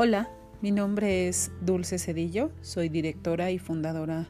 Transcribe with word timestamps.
Hola, 0.00 0.30
mi 0.62 0.70
nombre 0.70 1.26
es 1.26 1.50
Dulce 1.60 1.98
Cedillo, 1.98 2.52
soy 2.60 2.88
directora 2.88 3.50
y 3.50 3.58
fundadora 3.58 4.28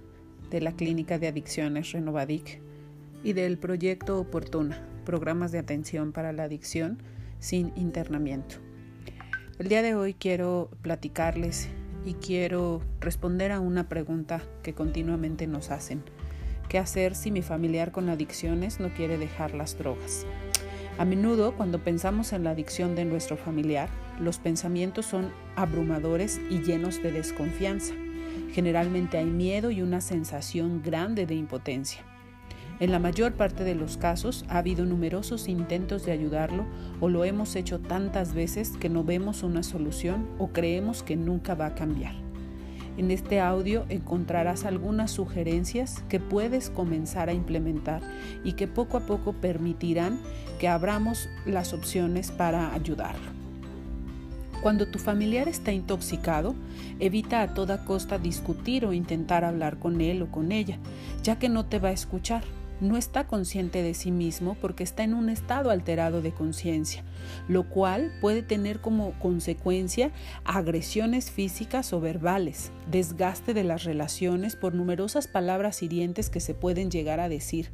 de 0.48 0.62
la 0.62 0.72
Clínica 0.72 1.18
de 1.18 1.28
Adicciones 1.28 1.92
Renovadic 1.92 2.62
y 3.22 3.34
del 3.34 3.58
proyecto 3.58 4.18
Oportuna, 4.18 4.88
programas 5.04 5.52
de 5.52 5.58
atención 5.58 6.12
para 6.12 6.32
la 6.32 6.44
adicción 6.44 7.02
sin 7.38 7.70
internamiento. 7.76 8.54
El 9.58 9.68
día 9.68 9.82
de 9.82 9.94
hoy 9.94 10.14
quiero 10.14 10.70
platicarles 10.80 11.68
y 12.06 12.14
quiero 12.14 12.80
responder 12.98 13.52
a 13.52 13.60
una 13.60 13.90
pregunta 13.90 14.40
que 14.62 14.72
continuamente 14.72 15.46
nos 15.46 15.70
hacen. 15.70 16.02
¿Qué 16.70 16.78
hacer 16.78 17.14
si 17.14 17.30
mi 17.30 17.42
familiar 17.42 17.92
con 17.92 18.08
adicciones 18.08 18.80
no 18.80 18.94
quiere 18.94 19.18
dejar 19.18 19.52
las 19.54 19.76
drogas? 19.76 20.24
A 20.98 21.04
menudo, 21.04 21.52
cuando 21.52 21.78
pensamos 21.78 22.32
en 22.32 22.42
la 22.42 22.50
adicción 22.50 22.96
de 22.96 23.04
nuestro 23.04 23.36
familiar, 23.36 23.88
los 24.18 24.38
pensamientos 24.38 25.06
son 25.06 25.30
abrumadores 25.54 26.40
y 26.50 26.58
llenos 26.58 27.00
de 27.00 27.12
desconfianza. 27.12 27.94
Generalmente 28.52 29.16
hay 29.16 29.26
miedo 29.26 29.70
y 29.70 29.80
una 29.80 30.00
sensación 30.00 30.82
grande 30.82 31.24
de 31.24 31.36
impotencia. 31.36 32.00
En 32.80 32.90
la 32.90 32.98
mayor 32.98 33.34
parte 33.34 33.62
de 33.62 33.76
los 33.76 33.96
casos 33.96 34.44
ha 34.48 34.58
habido 34.58 34.86
numerosos 34.86 35.46
intentos 35.46 36.04
de 36.04 36.10
ayudarlo 36.10 36.66
o 37.00 37.08
lo 37.08 37.24
hemos 37.24 37.54
hecho 37.54 37.78
tantas 37.78 38.34
veces 38.34 38.72
que 38.78 38.88
no 38.88 39.04
vemos 39.04 39.44
una 39.44 39.62
solución 39.62 40.28
o 40.38 40.48
creemos 40.48 41.04
que 41.04 41.14
nunca 41.14 41.54
va 41.54 41.66
a 41.66 41.74
cambiar. 41.76 42.27
En 42.98 43.12
este 43.12 43.40
audio 43.40 43.86
encontrarás 43.88 44.64
algunas 44.64 45.12
sugerencias 45.12 46.02
que 46.08 46.18
puedes 46.18 46.68
comenzar 46.68 47.28
a 47.28 47.32
implementar 47.32 48.02
y 48.42 48.54
que 48.54 48.66
poco 48.66 48.96
a 48.96 49.06
poco 49.06 49.34
permitirán 49.34 50.18
que 50.58 50.66
abramos 50.66 51.28
las 51.46 51.72
opciones 51.72 52.32
para 52.32 52.74
ayudarlo. 52.74 53.30
Cuando 54.62 54.88
tu 54.88 54.98
familiar 54.98 55.46
está 55.46 55.70
intoxicado, 55.70 56.56
evita 56.98 57.42
a 57.42 57.54
toda 57.54 57.84
costa 57.84 58.18
discutir 58.18 58.84
o 58.84 58.92
intentar 58.92 59.44
hablar 59.44 59.78
con 59.78 60.00
él 60.00 60.20
o 60.22 60.26
con 60.32 60.50
ella, 60.50 60.78
ya 61.22 61.38
que 61.38 61.48
no 61.48 61.66
te 61.66 61.78
va 61.78 61.90
a 61.90 61.92
escuchar 61.92 62.42
no 62.80 62.96
está 62.96 63.26
consciente 63.26 63.82
de 63.82 63.94
sí 63.94 64.10
mismo 64.10 64.56
porque 64.60 64.84
está 64.84 65.02
en 65.02 65.14
un 65.14 65.28
estado 65.28 65.70
alterado 65.70 66.22
de 66.22 66.32
conciencia, 66.32 67.04
lo 67.48 67.68
cual 67.68 68.12
puede 68.20 68.42
tener 68.42 68.80
como 68.80 69.12
consecuencia 69.18 70.12
agresiones 70.44 71.30
físicas 71.30 71.92
o 71.92 72.00
verbales, 72.00 72.70
desgaste 72.90 73.54
de 73.54 73.64
las 73.64 73.84
relaciones 73.84 74.56
por 74.56 74.74
numerosas 74.74 75.28
palabras 75.28 75.82
hirientes 75.82 76.30
que 76.30 76.40
se 76.40 76.54
pueden 76.54 76.90
llegar 76.90 77.20
a 77.20 77.28
decir 77.28 77.70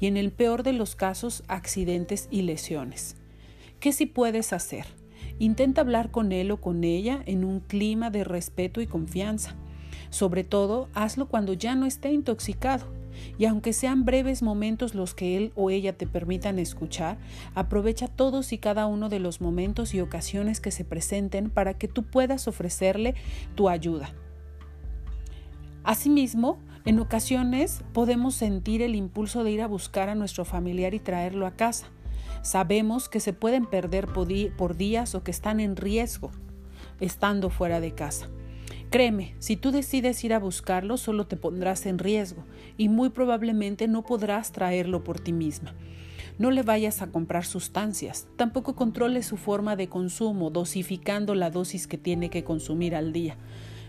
y 0.00 0.06
en 0.06 0.16
el 0.16 0.32
peor 0.32 0.62
de 0.62 0.72
los 0.72 0.96
casos 0.96 1.44
accidentes 1.48 2.28
y 2.30 2.42
lesiones. 2.42 3.16
¿Qué 3.80 3.92
si 3.92 4.06
puedes 4.06 4.52
hacer? 4.52 4.86
Intenta 5.38 5.82
hablar 5.82 6.10
con 6.10 6.32
él 6.32 6.50
o 6.50 6.60
con 6.60 6.82
ella 6.82 7.22
en 7.26 7.44
un 7.44 7.60
clima 7.60 8.10
de 8.10 8.24
respeto 8.24 8.80
y 8.80 8.88
confianza. 8.88 9.54
Sobre 10.10 10.42
todo, 10.42 10.88
hazlo 10.94 11.28
cuando 11.28 11.52
ya 11.52 11.76
no 11.76 11.86
esté 11.86 12.10
intoxicado 12.10 12.86
y 13.38 13.44
aunque 13.46 13.72
sean 13.72 14.04
breves 14.04 14.42
momentos 14.42 14.94
los 14.94 15.14
que 15.14 15.36
él 15.36 15.52
o 15.54 15.70
ella 15.70 15.96
te 15.96 16.06
permitan 16.06 16.58
escuchar, 16.58 17.18
aprovecha 17.54 18.08
todos 18.08 18.52
y 18.52 18.58
cada 18.58 18.86
uno 18.86 19.08
de 19.08 19.20
los 19.20 19.40
momentos 19.40 19.94
y 19.94 20.00
ocasiones 20.00 20.60
que 20.60 20.70
se 20.70 20.84
presenten 20.84 21.50
para 21.50 21.74
que 21.74 21.88
tú 21.88 22.04
puedas 22.04 22.48
ofrecerle 22.48 23.14
tu 23.54 23.68
ayuda. 23.68 24.12
Asimismo, 25.84 26.58
en 26.84 27.00
ocasiones 27.00 27.82
podemos 27.92 28.34
sentir 28.34 28.82
el 28.82 28.94
impulso 28.94 29.44
de 29.44 29.50
ir 29.50 29.62
a 29.62 29.68
buscar 29.68 30.08
a 30.08 30.14
nuestro 30.14 30.44
familiar 30.44 30.94
y 30.94 30.98
traerlo 31.00 31.46
a 31.46 31.52
casa. 31.52 31.86
Sabemos 32.42 33.08
que 33.08 33.20
se 33.20 33.32
pueden 33.32 33.66
perder 33.66 34.06
por 34.06 34.76
días 34.76 35.14
o 35.14 35.22
que 35.22 35.30
están 35.30 35.60
en 35.60 35.76
riesgo 35.76 36.30
estando 37.00 37.50
fuera 37.50 37.80
de 37.80 37.92
casa. 37.92 38.28
Créeme, 38.90 39.34
si 39.38 39.56
tú 39.56 39.70
decides 39.70 40.24
ir 40.24 40.32
a 40.32 40.38
buscarlo, 40.38 40.96
solo 40.96 41.26
te 41.26 41.36
pondrás 41.36 41.84
en 41.84 41.98
riesgo 41.98 42.44
y 42.78 42.88
muy 42.88 43.10
probablemente 43.10 43.86
no 43.86 44.02
podrás 44.02 44.50
traerlo 44.50 45.04
por 45.04 45.20
ti 45.20 45.34
misma. 45.34 45.74
No 46.38 46.50
le 46.50 46.62
vayas 46.62 47.02
a 47.02 47.08
comprar 47.08 47.44
sustancias, 47.44 48.28
tampoco 48.36 48.74
controles 48.74 49.26
su 49.26 49.36
forma 49.36 49.76
de 49.76 49.88
consumo, 49.88 50.48
dosificando 50.48 51.34
la 51.34 51.50
dosis 51.50 51.86
que 51.86 51.98
tiene 51.98 52.30
que 52.30 52.44
consumir 52.44 52.94
al 52.94 53.12
día. 53.12 53.36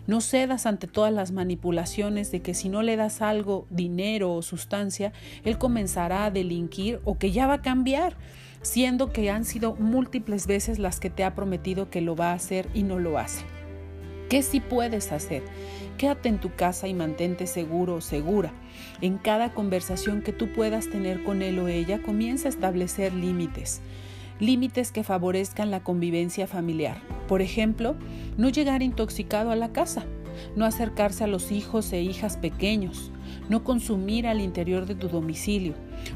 No 0.05 0.19
cedas 0.19 0.65
ante 0.65 0.87
todas 0.87 1.13
las 1.13 1.31
manipulaciones 1.31 2.29
de 2.31 2.41
que 2.41 2.53
si 2.53 2.67
no 2.67 2.81
le 2.81 2.97
das 2.97 3.21
algo, 3.21 3.67
dinero 3.69 4.33
o 4.33 4.41
sustancia, 4.41 5.13
él 5.45 5.57
comenzará 5.57 6.25
a 6.25 6.31
delinquir 6.31 6.99
o 7.05 7.17
que 7.17 7.31
ya 7.31 7.47
va 7.47 7.53
a 7.53 7.61
cambiar, 7.61 8.17
siendo 8.63 9.13
que 9.13 9.29
han 9.29 9.45
sido 9.45 9.75
múltiples 9.75 10.45
veces 10.45 10.77
las 10.77 10.99
que 10.99 11.09
te 11.09 11.23
ha 11.23 11.35
prometido 11.35 11.89
que 11.89 12.01
lo 12.01 12.17
va 12.17 12.31
a 12.31 12.35
hacer 12.35 12.67
y 12.73 12.83
no 12.83 12.99
lo 12.99 13.17
hace. 13.17 13.58
¿Qué 14.29 14.43
sí 14.43 14.59
puedes 14.59 15.11
hacer? 15.11 15.41
Quédate 15.97 16.29
en 16.29 16.39
tu 16.39 16.53
casa 16.53 16.87
y 16.87 16.93
mantente 16.93 17.47
seguro 17.47 17.95
o 17.95 18.01
segura. 18.01 18.53
En 19.01 19.17
cada 19.17 19.55
conversación 19.55 20.21
que 20.21 20.33
tú 20.33 20.53
puedas 20.53 20.87
tener 20.87 21.23
con 21.23 21.41
él 21.41 21.57
o 21.57 21.67
ella, 21.67 22.03
comienza 22.03 22.47
a 22.47 22.51
establecer 22.51 23.11
límites. 23.11 23.81
Límites 24.39 24.91
que 24.91 25.03
favorezcan 25.03 25.71
la 25.71 25.79
convivencia 25.79 26.45
familiar. 26.45 27.01
Por 27.27 27.41
ejemplo, 27.41 27.95
no 28.37 28.49
llegar 28.49 28.83
intoxicado 28.83 29.49
a 29.49 29.55
la 29.55 29.73
casa, 29.73 30.05
no 30.55 30.65
acercarse 30.65 31.23
a 31.23 31.27
los 31.27 31.51
hijos 31.51 31.91
e 31.93 32.01
hijas 32.01 32.37
pequeños, 32.37 33.11
no 33.49 33.63
consumir 33.63 34.27
al 34.27 34.41
interior 34.41 34.85
de 34.85 34.95
tu 34.95 35.07
domicilio, 35.07 35.73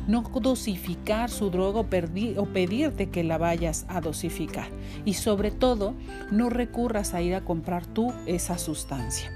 no 0.08 0.24
dosificar 0.24 1.30
su 1.30 1.50
droga 1.50 1.82
o, 1.82 2.46
pedirte 2.46 3.10
que 3.10 3.24
la 3.24 3.38
vayas 3.38 3.86
a 3.90 4.02
dosificar 4.02 4.68
y 5.06 5.14
sobre 5.14 5.52
todo 5.52 5.94
no 6.32 6.50
recurras 6.50 7.14
a 7.14 7.22
ir 7.22 7.36
a 7.36 7.46
comprar 7.46 7.86
tú 7.86 8.14
esa 8.26 8.58
sustancia. 8.58 9.32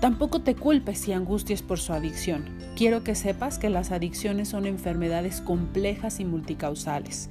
Tampoco 0.00 0.42
te 0.42 0.54
culpes 0.54 1.08
y 1.08 1.12
angusties 1.12 1.62
por 1.62 1.78
su 1.78 1.92
adicción. 1.92 2.44
Quiero 2.76 3.02
que 3.02 3.14
sepas 3.14 3.58
que 3.58 3.70
las 3.70 3.92
adicciones 3.92 4.48
son 4.48 4.66
enfermedades 4.66 5.40
complejas 5.40 6.20
y 6.20 6.26
multicausales. 6.26 7.30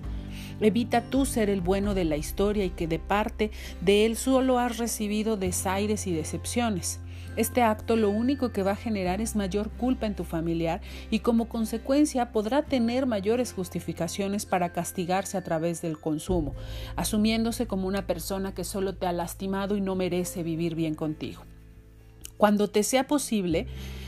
Evita 0.60 1.02
tú 1.02 1.26
ser 1.26 1.50
el 1.50 1.62
bueno 1.62 1.94
de 1.94 2.06
la 2.06 2.18
historia 2.18 2.66
y 2.66 2.70
que 2.70 2.88
de 2.88 3.00
parte 3.00 3.52
de 3.82 4.06
él 4.06 4.16
solo 4.16 4.60
has 4.60 4.78
recibido 4.78 5.38
desaires 5.38 6.08
y 6.08 6.14
decepciones. 6.14 7.00
Este 7.36 7.62
acto 7.64 7.98
lo 7.98 8.10
único 8.10 8.54
que 8.54 8.64
va 8.64 8.72
a 8.72 8.78
generar 8.78 9.20
es 9.20 9.36
mayor 9.36 9.70
culpa 9.70 10.06
en 10.06 10.16
tu 10.16 10.24
familiar 10.24 10.80
y 11.12 11.20
como 11.20 11.50
consecuencia 11.50 12.32
podrá 12.32 12.62
tener 12.62 13.08
mayores 13.08 13.52
justificaciones 13.52 14.46
para 14.46 14.72
castigarse 14.72 15.38
a 15.38 15.44
través 15.44 15.82
del 15.82 16.00
consumo, 16.00 16.54
asumiéndose 16.96 17.68
como 17.68 17.88
una 17.88 18.08
persona 18.08 18.54
que 18.54 18.64
solo 18.64 18.96
te 18.96 19.06
ha 19.06 19.12
lastimado 19.12 19.76
y 19.76 19.82
no 19.82 19.96
merece 19.96 20.44
vivir 20.44 20.76
bien 20.76 20.96
contigo. 20.96 21.44
Cuando 22.38 22.70
te 22.70 22.84
sea 22.84 23.08
posible, 23.08 23.68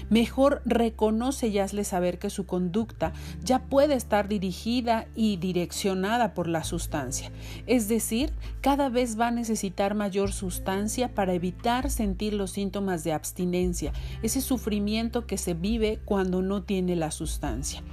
Mejor 0.10 0.62
reconoce 0.66 1.48
y 1.48 1.60
hazle 1.60 1.84
saber 1.84 2.18
que 2.18 2.30
su 2.30 2.46
conducta 2.46 3.14
ya 3.44 3.64
puede 3.64 3.96
estar 3.96 4.28
dirigida 4.28 5.08
y 5.16 5.38
direccionada 5.38 6.34
por 6.34 6.48
la 6.48 6.64
sustancia. 6.64 7.32
Es 7.66 7.88
decir, 7.88 8.32
cada 8.62 8.90
vez 8.90 9.20
va 9.20 9.28
a 9.28 9.32
necesitar 9.32 9.96
mayor 9.96 10.32
sustancia 10.32 11.14
para 11.14 11.34
evitar 11.34 11.92
sentir 11.92 12.34
los 12.34 12.52
síntomas 12.52 13.04
de 13.04 13.14
abstinencia, 13.14 13.92
ese 14.22 14.42
sufrimiento 14.42 15.26
que 15.28 15.38
se 15.38 15.54
vive 15.54 16.00
cuando 16.06 16.42
no 16.42 16.64
tiene 16.64 16.96
la 16.96 17.12
sustancia. 17.12 17.84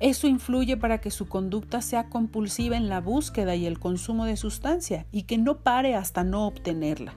Eso 0.00 0.26
influye 0.26 0.78
para 0.78 1.02
que 1.02 1.10
su 1.10 1.28
conducta 1.28 1.82
sea 1.82 2.08
compulsiva 2.08 2.78
en 2.78 2.88
la 2.88 3.02
búsqueda 3.02 3.54
y 3.54 3.66
el 3.66 3.78
consumo 3.78 4.24
de 4.24 4.38
sustancia 4.38 5.04
y 5.12 5.24
que 5.24 5.36
no 5.36 5.58
pare 5.58 5.94
hasta 5.94 6.24
no 6.24 6.46
obtenerla. 6.46 7.14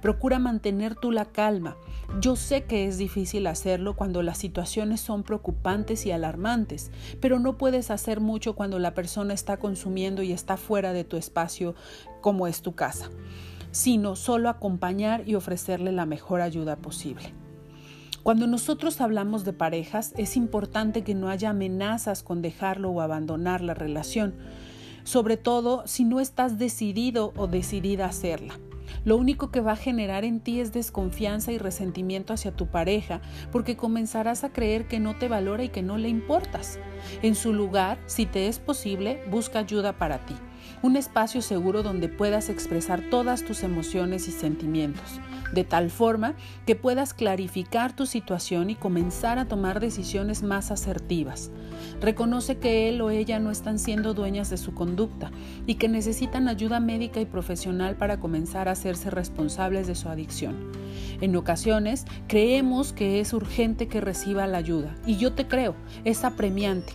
Procura 0.00 0.38
mantener 0.38 0.94
tú 0.94 1.10
la 1.10 1.24
calma. 1.24 1.76
Yo 2.20 2.36
sé 2.36 2.64
que 2.64 2.86
es 2.86 2.98
difícil 2.98 3.46
hacerlo 3.46 3.96
cuando 3.96 4.22
las 4.22 4.38
situaciones 4.38 5.00
son 5.00 5.24
preocupantes 5.24 6.06
y 6.06 6.12
alarmantes, 6.12 6.90
pero 7.20 7.38
no 7.38 7.58
puedes 7.58 7.90
hacer 7.90 8.20
mucho 8.20 8.54
cuando 8.54 8.78
la 8.78 8.94
persona 8.94 9.34
está 9.34 9.58
consumiendo 9.58 10.22
y 10.22 10.32
está 10.32 10.56
fuera 10.56 10.92
de 10.92 11.04
tu 11.04 11.16
espacio 11.16 11.74
como 12.20 12.46
es 12.46 12.62
tu 12.62 12.74
casa, 12.74 13.10
sino 13.72 14.16
solo 14.16 14.48
acompañar 14.48 15.28
y 15.28 15.34
ofrecerle 15.34 15.92
la 15.92 16.06
mejor 16.06 16.40
ayuda 16.40 16.76
posible. 16.76 17.34
Cuando 18.22 18.46
nosotros 18.46 19.00
hablamos 19.00 19.44
de 19.44 19.52
parejas, 19.52 20.12
es 20.16 20.36
importante 20.36 21.02
que 21.02 21.14
no 21.14 21.28
haya 21.28 21.50
amenazas 21.50 22.22
con 22.22 22.42
dejarlo 22.42 22.90
o 22.90 23.00
abandonar 23.00 23.62
la 23.62 23.74
relación, 23.74 24.34
sobre 25.04 25.36
todo 25.36 25.86
si 25.86 26.04
no 26.04 26.20
estás 26.20 26.58
decidido 26.58 27.32
o 27.36 27.46
decidida 27.46 28.04
a 28.04 28.08
hacerla. 28.08 28.58
Lo 29.04 29.16
único 29.16 29.50
que 29.50 29.60
va 29.60 29.72
a 29.72 29.76
generar 29.76 30.24
en 30.24 30.40
ti 30.40 30.60
es 30.60 30.72
desconfianza 30.72 31.52
y 31.52 31.58
resentimiento 31.58 32.32
hacia 32.32 32.52
tu 32.52 32.66
pareja, 32.66 33.20
porque 33.52 33.76
comenzarás 33.76 34.44
a 34.44 34.52
creer 34.52 34.88
que 34.88 35.00
no 35.00 35.16
te 35.16 35.28
valora 35.28 35.64
y 35.64 35.68
que 35.68 35.82
no 35.82 35.98
le 35.98 36.08
importas. 36.08 36.78
En 37.22 37.34
su 37.34 37.52
lugar, 37.52 37.98
si 38.06 38.26
te 38.26 38.48
es 38.48 38.58
posible, 38.58 39.22
busca 39.30 39.60
ayuda 39.60 39.98
para 39.98 40.24
ti. 40.24 40.34
Un 40.82 40.96
espacio 40.96 41.42
seguro 41.42 41.82
donde 41.82 42.08
puedas 42.08 42.48
expresar 42.48 43.02
todas 43.10 43.44
tus 43.44 43.62
emociones 43.62 44.28
y 44.28 44.32
sentimientos, 44.32 45.20
de 45.52 45.64
tal 45.64 45.90
forma 45.90 46.34
que 46.66 46.76
puedas 46.76 47.14
clarificar 47.14 47.94
tu 47.94 48.06
situación 48.06 48.70
y 48.70 48.74
comenzar 48.74 49.38
a 49.38 49.46
tomar 49.46 49.80
decisiones 49.80 50.42
más 50.42 50.70
asertivas. 50.70 51.50
Reconoce 52.00 52.58
que 52.58 52.88
él 52.88 53.00
o 53.00 53.10
ella 53.10 53.38
no 53.38 53.50
están 53.50 53.78
siendo 53.78 54.14
dueñas 54.14 54.50
de 54.50 54.56
su 54.56 54.74
conducta 54.74 55.30
y 55.66 55.76
que 55.76 55.88
necesitan 55.88 56.48
ayuda 56.48 56.80
médica 56.80 57.20
y 57.20 57.26
profesional 57.26 57.96
para 57.96 58.20
comenzar 58.20 58.68
a 58.68 58.72
hacerse 58.72 59.10
responsables 59.10 59.86
de 59.86 59.94
su 59.94 60.08
adicción. 60.08 60.70
En 61.20 61.34
ocasiones 61.36 62.04
creemos 62.28 62.92
que 62.92 63.20
es 63.20 63.32
urgente 63.32 63.88
que 63.88 64.00
reciba 64.00 64.46
la 64.46 64.58
ayuda 64.58 64.94
y 65.06 65.16
yo 65.16 65.32
te 65.32 65.46
creo, 65.46 65.74
es 66.04 66.24
apremiante 66.24 66.92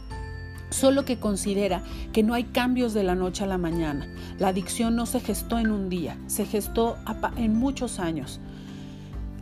solo 0.74 1.06
que 1.06 1.20
considera 1.20 1.84
que 2.12 2.24
no 2.24 2.34
hay 2.34 2.46
cambios 2.46 2.94
de 2.94 3.04
la 3.04 3.16
noche 3.16 3.44
a 3.44 3.48
la 3.48 3.58
mañana. 3.58 4.08
La 4.40 4.50
adicción 4.50 4.96
no 4.96 5.06
se 5.06 5.20
gestó 5.20 5.60
en 5.60 5.72
un 5.72 5.90
día, 5.90 6.18
se 6.28 6.46
gestó 6.46 6.98
en 7.38 7.56
muchos 7.56 8.00
años. 8.00 8.40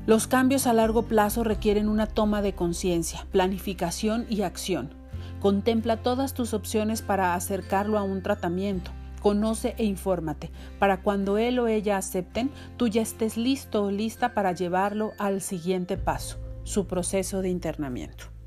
Los 0.05 0.27
cambios 0.27 0.67
a 0.67 0.73
largo 0.73 1.03
plazo 1.03 1.43
requieren 1.43 1.87
una 1.87 2.07
toma 2.07 2.41
de 2.41 2.53
conciencia, 2.53 3.25
planificación 3.31 4.25
y 4.29 4.41
acción. 4.41 4.93
Contempla 5.39 5.97
todas 5.97 6.33
tus 6.33 6.53
opciones 6.53 7.01
para 7.01 7.33
acercarlo 7.33 7.97
a 7.97 8.03
un 8.03 8.21
tratamiento. 8.21 8.91
Conoce 9.21 9.75
e 9.77 9.85
infórmate 9.85 10.49
para 10.79 11.01
cuando 11.01 11.37
él 11.37 11.59
o 11.59 11.67
ella 11.67 11.97
acepten, 11.97 12.49
tú 12.77 12.87
ya 12.87 13.03
estés 13.03 13.37
listo 13.37 13.83
o 13.83 13.91
lista 13.91 14.33
para 14.33 14.51
llevarlo 14.51 15.13
al 15.19 15.41
siguiente 15.41 15.95
paso, 15.95 16.39
su 16.63 16.87
proceso 16.87 17.41
de 17.43 17.49
internamiento. 17.49 18.40